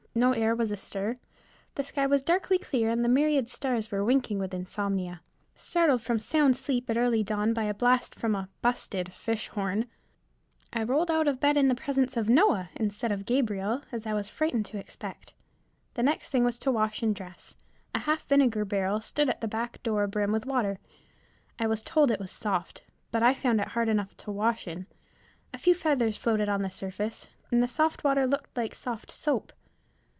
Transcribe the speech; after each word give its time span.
No 0.13 0.33
air 0.33 0.53
was 0.53 0.71
astir. 0.71 1.19
The 1.75 1.85
sky 1.85 2.05
was 2.05 2.21
darkly 2.25 2.57
clear 2.57 2.89
and 2.89 3.01
the 3.01 3.07
myriad 3.07 3.47
stars 3.47 3.91
were 3.91 4.03
winking 4.03 4.39
with 4.39 4.53
insomnia. 4.53 5.21
Startled 5.55 6.01
from 6.01 6.19
sound 6.19 6.57
sleep 6.57 6.89
at 6.89 6.97
early 6.97 7.23
dawn 7.23 7.53
by 7.53 7.63
a 7.63 7.73
blast 7.73 8.15
from 8.15 8.35
a 8.35 8.49
"busted" 8.61 9.13
fish 9.13 9.47
horn, 9.47 9.85
I 10.73 10.83
rolled 10.83 11.09
out 11.09 11.29
of 11.29 11.39
bed 11.39 11.55
in 11.55 11.69
the 11.69 11.75
presence 11.75 12.17
of 12.17 12.27
Noah, 12.29 12.71
instead 12.75 13.09
of 13.13 13.25
Gabriel, 13.25 13.83
as 13.93 14.05
I 14.05 14.13
was 14.13 14.27
frightened 14.27 14.65
to 14.65 14.77
expect. 14.77 15.31
The 15.93 16.03
next 16.03 16.29
thing 16.29 16.43
was 16.43 16.59
to 16.59 16.73
wash 16.73 17.01
and 17.01 17.15
dress. 17.15 17.55
A 17.95 17.99
half 17.99 18.27
vinegar 18.27 18.65
barrel 18.65 18.99
stood 18.99 19.29
at 19.29 19.39
the 19.39 19.47
back 19.47 19.81
door 19.81 20.03
abrim 20.05 20.33
with 20.33 20.45
water. 20.45 20.77
I 21.57 21.67
was 21.67 21.83
told 21.83 22.11
it 22.11 22.19
was 22.19 22.31
soft, 22.31 22.83
but 23.11 23.23
I 23.23 23.33
found 23.33 23.61
it 23.61 23.69
hard 23.69 23.87
enough 23.87 24.17
to 24.17 24.31
wash 24.31 24.67
in. 24.67 24.87
A 25.53 25.57
few 25.57 25.73
feathers 25.73 26.17
floated 26.17 26.49
on 26.49 26.63
the 26.63 26.69
surface, 26.69 27.27
and 27.49 27.63
the 27.63 27.67
soft 27.69 28.03
water 28.03 28.27
looked 28.27 28.57
like 28.57 28.75
soft 28.75 29.09
soap. 29.09 29.53